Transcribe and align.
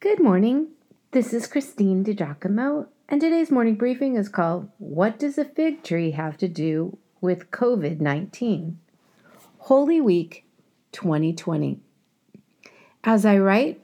Good 0.00 0.22
morning. 0.22 0.68
This 1.10 1.32
is 1.32 1.48
Christine 1.48 2.04
DiGiacomo, 2.04 2.86
and 3.08 3.20
today's 3.20 3.50
morning 3.50 3.74
briefing 3.74 4.14
is 4.14 4.28
called 4.28 4.68
What 4.78 5.18
Does 5.18 5.38
a 5.38 5.44
Fig 5.44 5.82
Tree 5.82 6.12
Have 6.12 6.38
to 6.38 6.46
Do 6.46 6.98
with 7.20 7.50
COVID 7.50 8.00
19? 8.00 8.78
Holy 9.58 10.00
Week 10.00 10.44
2020. 10.92 11.80
As 13.02 13.26
I 13.26 13.38
write, 13.38 13.80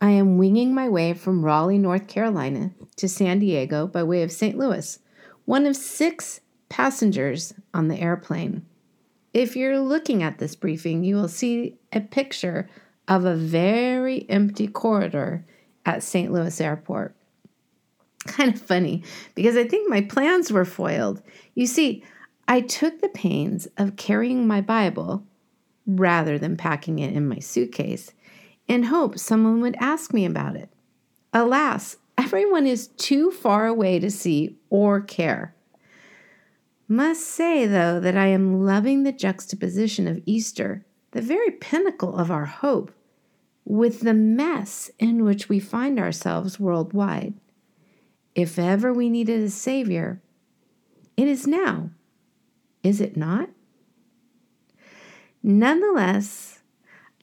I 0.00 0.10
am 0.10 0.38
winging 0.38 0.76
my 0.76 0.88
way 0.88 1.12
from 1.12 1.44
Raleigh, 1.44 1.76
North 1.76 2.06
Carolina 2.06 2.70
to 2.94 3.08
San 3.08 3.40
Diego 3.40 3.88
by 3.88 4.04
way 4.04 4.22
of 4.22 4.30
St. 4.30 4.56
Louis, 4.56 5.00
one 5.44 5.66
of 5.66 5.74
six 5.74 6.40
passengers 6.68 7.52
on 7.74 7.88
the 7.88 7.98
airplane. 7.98 8.64
If 9.34 9.56
you're 9.56 9.80
looking 9.80 10.22
at 10.22 10.38
this 10.38 10.54
briefing, 10.54 11.02
you 11.02 11.16
will 11.16 11.26
see 11.26 11.78
a 11.92 12.00
picture 12.00 12.70
of 13.08 13.24
a 13.24 13.34
very 13.34 14.28
empty 14.28 14.68
corridor 14.68 15.44
at 15.84 16.02
St. 16.02 16.30
Louis 16.30 16.60
Airport. 16.60 17.14
Kind 18.26 18.54
of 18.54 18.60
funny 18.60 19.02
because 19.34 19.56
I 19.56 19.66
think 19.66 19.88
my 19.88 20.02
plans 20.02 20.52
were 20.52 20.64
foiled. 20.64 21.22
You 21.54 21.66
see, 21.66 22.04
I 22.46 22.60
took 22.60 23.00
the 23.00 23.08
pains 23.08 23.66
of 23.76 23.96
carrying 23.96 24.46
my 24.46 24.60
Bible 24.60 25.24
rather 25.86 26.38
than 26.38 26.56
packing 26.56 26.98
it 26.98 27.14
in 27.14 27.26
my 27.26 27.38
suitcase 27.38 28.12
in 28.68 28.84
hopes 28.84 29.22
someone 29.22 29.60
would 29.62 29.76
ask 29.80 30.12
me 30.12 30.26
about 30.26 30.54
it. 30.54 30.68
Alas, 31.32 31.96
everyone 32.18 32.66
is 32.66 32.88
too 32.88 33.30
far 33.30 33.66
away 33.66 33.98
to 33.98 34.10
see 34.10 34.56
or 34.70 35.00
care. 35.00 35.54
Must 36.86 37.22
say, 37.22 37.66
though, 37.66 38.00
that 38.00 38.16
I 38.16 38.26
am 38.28 38.64
loving 38.64 39.02
the 39.02 39.12
juxtaposition 39.12 40.06
of 40.08 40.22
Easter, 40.24 40.86
the 41.10 41.20
very 41.20 41.50
pinnacle 41.50 42.16
of 42.16 42.30
our 42.30 42.46
hope, 42.46 42.92
with 43.68 44.00
the 44.00 44.14
mess 44.14 44.90
in 44.98 45.22
which 45.26 45.50
we 45.50 45.60
find 45.60 45.98
ourselves 45.98 46.58
worldwide. 46.58 47.34
If 48.34 48.58
ever 48.58 48.94
we 48.94 49.10
needed 49.10 49.42
a 49.42 49.50
Savior, 49.50 50.22
it 51.18 51.28
is 51.28 51.46
now, 51.46 51.90
is 52.82 52.98
it 52.98 53.14
not? 53.14 53.50
Nonetheless, 55.42 56.60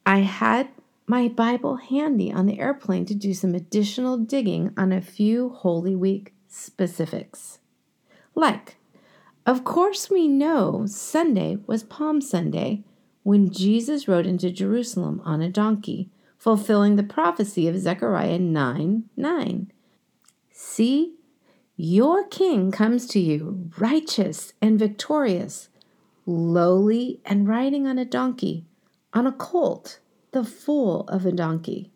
I 0.06 0.20
had 0.20 0.70
my 1.08 1.28
Bible 1.28 1.78
handy 1.78 2.32
on 2.32 2.46
the 2.46 2.60
airplane 2.60 3.06
to 3.06 3.16
do 3.16 3.34
some 3.34 3.56
additional 3.56 4.20
digging 4.20 4.72
on 4.78 4.92
a 4.92 5.02
few 5.02 5.50
Holy 5.50 5.96
Week 5.96 6.36
specifics. 6.48 7.58
Like, 8.36 8.78
of 9.48 9.64
course, 9.64 10.12
we 10.12 10.28
know 10.28 10.86
Sunday 10.86 11.58
was 11.66 11.82
Palm 11.82 12.22
Sunday 12.22 12.84
when 13.24 13.50
Jesus 13.50 14.08
rode 14.08 14.28
into 14.28 14.52
Jerusalem 14.52 15.24
on 15.26 15.42
a 15.42 15.50
donkey 15.50 16.12
fulfilling 16.46 16.96
the 16.96 17.02
prophecy 17.02 17.68
of 17.68 17.76
Zechariah 17.76 18.38
9 18.38 19.10
9. 19.18 19.72
See, 20.52 21.16
your 21.76 22.28
king 22.28 22.72
comes 22.72 23.08
to 23.08 23.20
you, 23.20 23.72
righteous 23.80 24.54
and 24.62 24.78
victorious, 24.78 25.70
lowly 26.28 27.20
and 27.26 27.48
riding 27.48 27.88
on 27.88 27.98
a 27.98 28.06
donkey, 28.06 28.64
on 29.12 29.26
a 29.26 29.32
colt, 29.32 29.98
the 30.34 30.44
foal 30.44 31.06
of 31.08 31.26
a 31.26 31.32
donkey. 31.32 31.90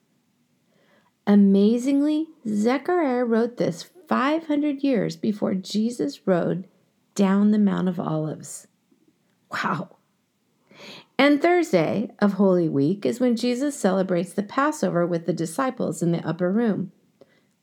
Amazingly, 1.28 2.30
Zechariah 2.48 3.26
wrote 3.26 3.58
this 3.58 3.84
500 4.08 4.82
years 4.82 5.16
before 5.16 5.54
Jesus 5.54 6.26
rode 6.26 6.68
down 7.14 7.52
the 7.52 7.60
Mount 7.60 7.88
of 7.88 8.00
Olives. 8.00 8.66
Wow. 9.52 9.98
And 11.20 11.42
Thursday 11.42 12.12
of 12.20 12.34
Holy 12.34 12.70
Week 12.70 13.06
is 13.06 13.20
when 13.20 13.36
Jesus 13.36 13.76
celebrates 13.76 14.32
the 14.32 14.42
Passover 14.42 15.06
with 15.06 15.26
the 15.26 15.34
disciples 15.34 16.02
in 16.02 16.14
the 16.14 16.26
upper 16.26 16.50
room. 16.50 16.94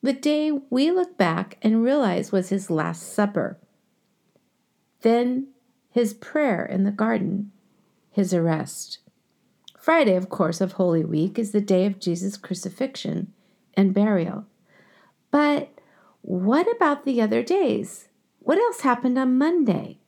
The 0.02 0.12
day 0.12 0.52
we 0.68 0.90
look 0.90 1.16
back 1.16 1.56
and 1.62 1.82
realize 1.82 2.30
was 2.30 2.50
his 2.50 2.68
Last 2.68 3.14
Supper. 3.14 3.58
Then 5.00 5.48
his 5.88 6.12
prayer 6.12 6.66
in 6.66 6.84
the 6.84 6.90
garden, 6.90 7.50
his 8.10 8.34
arrest. 8.34 8.98
Friday, 9.78 10.16
of 10.16 10.28
course, 10.28 10.60
of 10.60 10.72
Holy 10.72 11.06
Week 11.06 11.38
is 11.38 11.52
the 11.52 11.62
day 11.62 11.86
of 11.86 11.98
Jesus' 11.98 12.36
crucifixion 12.36 13.32
and 13.72 13.94
burial. 13.94 14.44
But 15.30 15.70
what 16.20 16.70
about 16.76 17.06
the 17.06 17.22
other 17.22 17.42
days? 17.42 18.08
What 18.40 18.58
else 18.58 18.82
happened 18.82 19.16
on 19.16 19.38
Monday? 19.38 20.00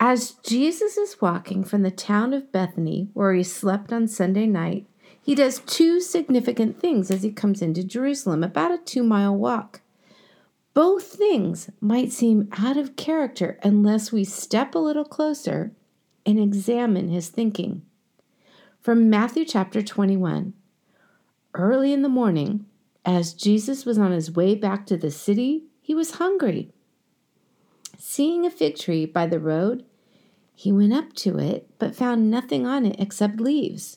As 0.00 0.32
Jesus 0.42 0.96
is 0.96 1.20
walking 1.20 1.64
from 1.64 1.82
the 1.82 1.90
town 1.90 2.34
of 2.34 2.52
Bethany, 2.52 3.08
where 3.14 3.32
he 3.32 3.42
slept 3.42 3.92
on 3.92 4.08
Sunday 4.08 4.46
night, 4.46 4.86
he 5.22 5.34
does 5.34 5.60
two 5.60 6.00
significant 6.00 6.78
things 6.78 7.10
as 7.10 7.22
he 7.22 7.32
comes 7.32 7.62
into 7.62 7.82
Jerusalem, 7.82 8.44
about 8.44 8.72
a 8.72 8.78
two 8.78 9.02
mile 9.02 9.34
walk. 9.34 9.80
Both 10.74 11.04
things 11.04 11.70
might 11.80 12.12
seem 12.12 12.48
out 12.58 12.76
of 12.76 12.96
character 12.96 13.58
unless 13.62 14.10
we 14.12 14.24
step 14.24 14.74
a 14.74 14.80
little 14.80 15.04
closer 15.04 15.72
and 16.26 16.38
examine 16.38 17.08
his 17.08 17.28
thinking. 17.28 17.82
From 18.80 19.08
Matthew 19.08 19.44
chapter 19.44 19.80
21 19.80 20.52
Early 21.54 21.92
in 21.92 22.02
the 22.02 22.08
morning, 22.08 22.66
as 23.04 23.32
Jesus 23.32 23.86
was 23.86 23.98
on 23.98 24.10
his 24.10 24.32
way 24.32 24.54
back 24.54 24.84
to 24.86 24.96
the 24.96 25.10
city, 25.10 25.64
he 25.80 25.94
was 25.94 26.16
hungry. 26.16 26.73
Seeing 28.06 28.44
a 28.44 28.50
fig 28.50 28.76
tree 28.76 29.06
by 29.06 29.26
the 29.26 29.40
road, 29.40 29.82
he 30.54 30.70
went 30.70 30.92
up 30.92 31.14
to 31.14 31.38
it, 31.38 31.70
but 31.78 31.96
found 31.96 32.30
nothing 32.30 32.66
on 32.66 32.84
it 32.84 32.96
except 32.98 33.40
leaves. 33.40 33.96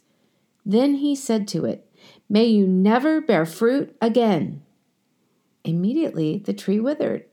Then 0.66 0.96
he 0.96 1.14
said 1.14 1.46
to 1.50 1.66
it, 1.66 1.86
May 2.30 2.46
you 2.46 2.66
never 2.66 3.20
bear 3.20 3.46
fruit 3.46 3.94
again. 4.02 4.64
Immediately 5.66 6.38
the 6.38 6.54
tree 6.54 6.80
withered. 6.80 7.26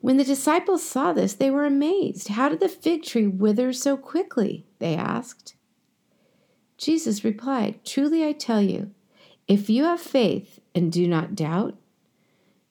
When 0.00 0.16
the 0.16 0.22
disciples 0.22 0.88
saw 0.88 1.12
this, 1.12 1.34
they 1.34 1.50
were 1.50 1.66
amazed. 1.66 2.28
How 2.28 2.48
did 2.48 2.60
the 2.60 2.68
fig 2.68 3.02
tree 3.02 3.26
wither 3.26 3.72
so 3.72 3.96
quickly? 3.96 4.64
They 4.78 4.94
asked. 4.94 5.56
Jesus 6.78 7.24
replied, 7.24 7.84
Truly 7.84 8.24
I 8.24 8.30
tell 8.30 8.62
you, 8.62 8.92
if 9.48 9.68
you 9.68 9.84
have 9.84 10.00
faith 10.00 10.60
and 10.72 10.92
do 10.92 11.08
not 11.08 11.34
doubt, 11.34 11.76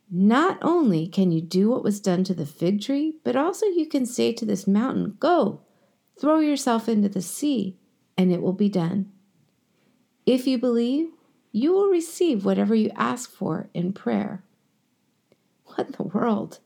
not 0.09 0.57
only 0.62 1.07
can 1.07 1.31
you 1.31 1.41
do 1.41 1.69
what 1.69 1.84
was 1.84 2.00
done 2.00 2.23
to 2.25 2.34
the 2.34 2.45
fig 2.45 2.81
tree, 2.81 3.16
but 3.23 3.35
also 3.35 3.66
you 3.66 3.88
can 3.88 4.06
say 4.06 4.31
to 4.34 4.45
this 4.45 4.68
mountain, 4.68 5.18
Go, 5.19 5.62
throw 6.19 6.40
yourself 6.40 6.88
into 6.88 7.09
the 7.09 7.22
sea, 7.22 7.78
and 8.17 8.31
it 8.31 8.41
will 8.41 8.53
be 8.53 8.69
done. 8.69 9.12
If 10.25 10.47
you 10.47 10.57
believe, 10.57 11.09
you 11.51 11.73
will 11.73 11.90
receive 11.90 12.46
whatever 12.46 12.75
you 12.75 12.91
ask 12.96 13.31
for 13.31 13.69
in 13.73 13.94
prayer. 13.94 14.44
What 15.66 15.88
in 15.88 15.94
the 15.94 16.03
world? 16.03 16.59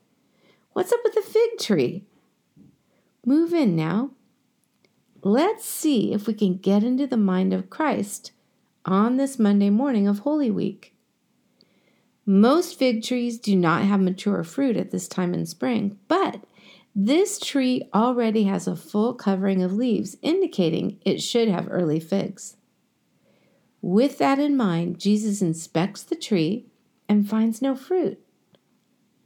What's 0.74 0.92
up 0.92 1.00
with 1.04 1.16
the 1.16 1.22
fig 1.22 1.58
tree? 1.60 2.06
Move 3.26 3.54
in 3.54 3.76
now. 3.76 4.12
Let's 5.24 5.66
see 5.66 6.14
if 6.14 6.28
we 6.28 6.34
can 6.34 6.58
get 6.58 6.84
into 6.84 7.06
the 7.06 7.18
mind 7.18 7.54
of 7.54 7.70
Christ 7.70 8.32
on 8.86 9.18
this 9.18 9.38
Monday 9.38 9.70
morning 9.70 10.08
of 10.08 10.20
Holy 10.20 10.50
Week. 10.50 10.91
Most 12.32 12.80
fig 12.80 13.04
trees 13.04 13.38
do 13.38 13.58
not 13.58 13.82
have 13.82 14.00
mature 14.00 14.42
fruit 14.46 14.78
at 14.78 14.92
this 14.92 15.10
time 15.10 15.34
in 15.34 15.46
spring, 15.46 16.00
but 16.08 16.40
this 16.96 17.38
tree 17.38 17.90
already 17.94 18.46
has 18.46 18.68
a 18.68 18.76
full 18.78 19.14
covering 19.14 19.62
of 19.62 19.74
leaves, 19.74 20.16
indicating 20.22 20.98
it 21.04 21.22
should 21.22 21.50
have 21.50 21.68
early 21.70 22.00
figs. 22.00 22.56
With 23.82 24.18
that 24.20 24.40
in 24.40 24.56
mind, 24.56 24.98
Jesus 24.98 25.42
inspects 25.42 26.04
the 26.04 26.16
tree 26.16 26.68
and 27.10 27.30
finds 27.30 27.62
no 27.62 27.76
fruit. 27.76 28.18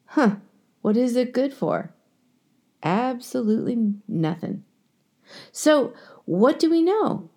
Huh, 0.08 0.38
what 0.82 0.98
is 0.98 1.16
it 1.16 1.32
good 1.32 1.54
for? 1.54 1.94
Absolutely 2.82 3.94
nothing. 4.08 4.64
So, 5.52 5.94
what 6.26 6.58
do 6.58 6.72
we 6.72 6.82
know? 6.82 7.30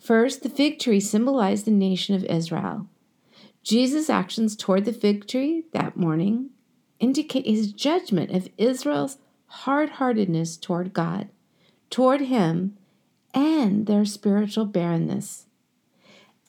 First, 0.00 0.42
the 0.42 0.48
fig 0.48 0.80
tree 0.80 0.98
symbolized 0.98 1.64
the 1.64 1.70
nation 1.70 2.16
of 2.16 2.24
Israel. 2.24 2.88
Jesus' 3.62 4.10
actions 4.10 4.56
toward 4.56 4.84
the 4.84 4.92
fig 4.92 5.26
tree 5.26 5.64
that 5.72 5.96
morning 5.96 6.50
indicate 6.98 7.46
his 7.46 7.72
judgment 7.72 8.30
of 8.30 8.48
Israel's 8.58 9.18
hard 9.52 9.90
heartedness 9.90 10.56
toward 10.56 10.92
God, 10.94 11.28
toward 11.90 12.22
Him, 12.22 12.76
and 13.34 13.86
their 13.86 14.04
spiritual 14.04 14.64
barrenness. 14.64 15.46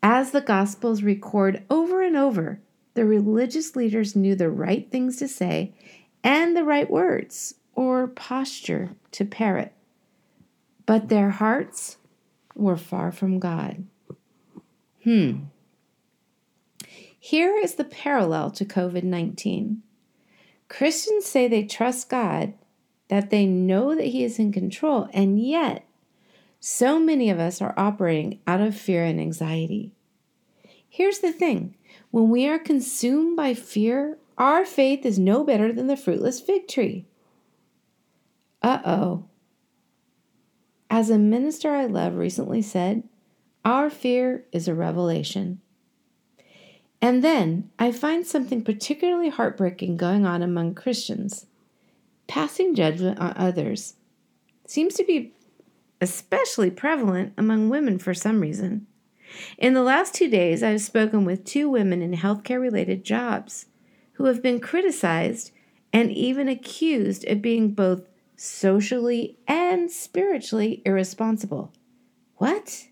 As 0.01 0.31
the 0.31 0.41
Gospels 0.41 1.03
record 1.03 1.63
over 1.69 2.01
and 2.01 2.15
over, 2.15 2.59
the 2.93 3.05
religious 3.05 3.75
leaders 3.75 4.15
knew 4.15 4.35
the 4.35 4.49
right 4.49 4.89
things 4.89 5.17
to 5.17 5.27
say 5.27 5.73
and 6.23 6.55
the 6.55 6.63
right 6.63 6.89
words 6.89 7.55
or 7.75 8.07
posture 8.07 8.91
to 9.11 9.25
parrot, 9.25 9.73
but 10.85 11.09
their 11.09 11.31
hearts 11.31 11.97
were 12.55 12.77
far 12.77 13.11
from 13.11 13.39
God. 13.39 13.85
Hmm. 15.03 15.33
Here 17.25 17.55
is 17.55 17.75
the 17.75 17.85
parallel 17.85 18.51
to 18.51 18.65
COVID 18.65 19.03
19. 19.03 19.81
Christians 20.67 21.25
say 21.25 21.47
they 21.47 21.63
trust 21.63 22.09
God, 22.09 22.53
that 23.07 23.29
they 23.29 23.45
know 23.45 23.95
that 23.95 24.07
He 24.07 24.25
is 24.25 24.39
in 24.39 24.51
control, 24.51 25.07
and 25.13 25.39
yet 25.39 25.87
so 26.59 26.99
many 26.99 27.29
of 27.29 27.39
us 27.39 27.61
are 27.61 27.73
operating 27.77 28.41
out 28.45 28.59
of 28.59 28.75
fear 28.75 29.05
and 29.05 29.21
anxiety. 29.21 29.93
Here's 30.89 31.19
the 31.19 31.31
thing 31.31 31.75
When 32.11 32.29
we 32.29 32.45
are 32.45 32.59
consumed 32.59 33.37
by 33.37 33.53
fear, 33.53 34.17
our 34.37 34.65
faith 34.65 35.05
is 35.05 35.17
no 35.17 35.45
better 35.45 35.71
than 35.71 35.87
the 35.87 35.95
fruitless 35.95 36.41
fig 36.41 36.67
tree. 36.67 37.05
Uh 38.61 38.81
oh. 38.85 39.23
As 40.89 41.09
a 41.09 41.17
minister 41.17 41.71
I 41.71 41.85
love 41.85 42.17
recently 42.17 42.61
said, 42.61 43.03
our 43.63 43.89
fear 43.89 44.43
is 44.51 44.67
a 44.67 44.75
revelation. 44.75 45.61
And 47.03 47.21
then 47.21 47.69
I 47.77 47.91
find 47.91 48.25
something 48.25 48.63
particularly 48.63 49.27
heartbreaking 49.27 49.97
going 49.97 50.25
on 50.25 50.41
among 50.41 50.73
Christians. 50.73 51.47
Passing 52.27 52.73
judgment 52.73 53.19
on 53.19 53.33
others 53.35 53.95
seems 54.65 54.93
to 54.93 55.03
be 55.03 55.33
especially 55.99 56.71
prevalent 56.71 57.33
among 57.37 57.67
women 57.67 57.99
for 57.99 58.13
some 58.13 58.39
reason. 58.39 58.87
In 59.57 59.73
the 59.73 59.83
last 59.83 60.13
two 60.13 60.29
days, 60.29 60.63
I 60.63 60.69
have 60.69 60.81
spoken 60.81 61.25
with 61.25 61.43
two 61.43 61.69
women 61.69 62.01
in 62.01 62.13
healthcare 62.13 62.61
related 62.61 63.03
jobs 63.03 63.65
who 64.13 64.27
have 64.27 64.41
been 64.41 64.61
criticized 64.61 65.51
and 65.91 66.09
even 66.09 66.47
accused 66.47 67.27
of 67.27 67.41
being 67.41 67.71
both 67.71 68.07
socially 68.37 69.37
and 69.45 69.91
spiritually 69.91 70.81
irresponsible. 70.85 71.73
What? 72.37 72.87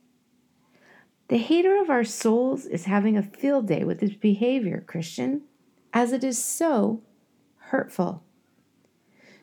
The 1.31 1.37
hater 1.37 1.81
of 1.81 1.89
our 1.89 2.03
souls 2.03 2.65
is 2.65 2.83
having 2.83 3.15
a 3.15 3.23
field 3.23 3.65
day 3.65 3.85
with 3.85 4.01
his 4.01 4.15
behavior, 4.15 4.83
Christian, 4.85 5.43
as 5.93 6.11
it 6.11 6.25
is 6.25 6.43
so 6.43 7.03
hurtful. 7.55 8.21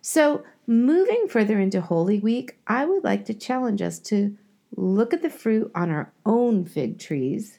So, 0.03 0.45
moving 0.67 1.29
further 1.29 1.59
into 1.59 1.81
Holy 1.81 2.21
Week, 2.21 2.59
I 2.67 2.85
would 2.85 3.05
like 3.05 3.25
to 3.25 3.33
challenge 3.33 3.81
us 3.81 3.99
to 4.01 4.37
look 4.77 5.15
at 5.15 5.23
the 5.23 5.31
fruit 5.31 5.71
on 5.75 5.91
our 5.91 6.13
own 6.27 6.67
fig 6.67 6.99
trees. 6.99 7.59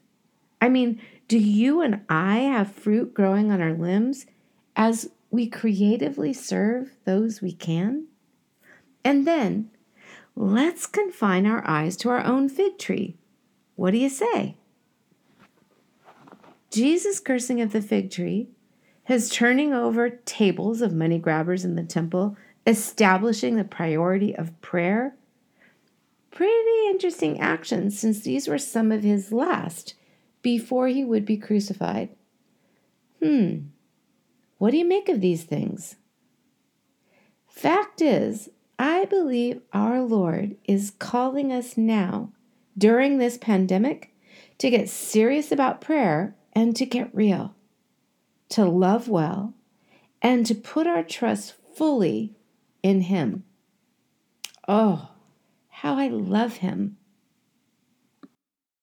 I 0.61 0.69
mean, 0.69 1.01
do 1.27 1.39
you 1.39 1.81
and 1.81 2.01
I 2.07 2.37
have 2.37 2.71
fruit 2.71 3.15
growing 3.15 3.51
on 3.51 3.61
our 3.63 3.73
limbs 3.73 4.27
as 4.75 5.09
we 5.31 5.47
creatively 5.47 6.33
serve 6.33 6.91
those 7.03 7.41
we 7.41 7.51
can? 7.51 8.05
And 9.03 9.25
then 9.25 9.71
let's 10.35 10.85
confine 10.85 11.47
our 11.47 11.67
eyes 11.67 11.97
to 11.97 12.09
our 12.09 12.23
own 12.23 12.47
fig 12.47 12.77
tree. 12.77 13.18
What 13.79 13.91
do 13.91 13.97
you 13.97 14.09
say? 14.09 14.57
Jesus' 16.69 17.21
cursing 17.21 17.61
of 17.61 17.71
the 17.71 17.81
fig 17.81 18.11
tree, 18.11 18.49
his 19.05 19.29
turning 19.29 19.71
over 19.71 20.09
tables 20.09 20.81
of 20.81 20.93
money 20.93 21.17
grabbers 21.17 21.63
in 21.63 21.75
the 21.75 21.83
temple, 21.85 22.35
establishing 22.67 23.55
the 23.55 23.63
priority 23.63 24.35
of 24.35 24.59
prayer. 24.59 25.15
Pretty 26.29 26.87
interesting 26.89 27.39
actions 27.39 27.97
since 27.97 28.19
these 28.19 28.49
were 28.49 28.57
some 28.57 28.91
of 28.91 29.03
his 29.03 29.31
last 29.31 29.93
before 30.41 30.89
he 30.89 31.05
would 31.05 31.23
be 31.23 31.37
crucified. 31.37 32.09
Hmm, 33.23 33.59
what 34.57 34.71
do 34.71 34.77
you 34.77 34.83
make 34.83 35.07
of 35.07 35.21
these 35.21 35.45
things? 35.45 35.95
Fact 37.47 38.01
is, 38.01 38.49
I 38.77 39.05
believe 39.05 39.61
our 39.71 40.01
Lord 40.01 40.57
is 40.65 40.91
calling 40.99 41.53
us 41.53 41.77
now, 41.77 42.33
during 42.79 43.17
this 43.17 43.37
pandemic, 43.37 44.15
to 44.57 44.69
get 44.69 44.89
serious 44.89 45.51
about 45.51 45.81
prayer 45.81 46.35
and 46.53 46.75
to 46.75 46.85
get 46.85 47.13
real, 47.13 47.53
to 48.49 48.65
love 48.65 49.07
well, 49.07 49.53
and 50.21 50.45
to 50.45 50.55
put 50.55 50.87
our 50.87 51.03
trust 51.03 51.53
fully 51.75 52.35
in 52.81 53.01
Him. 53.01 53.43
Oh, 54.67 55.09
how 55.69 55.95
I 55.95 56.07
love 56.07 56.57
Him 56.57 56.97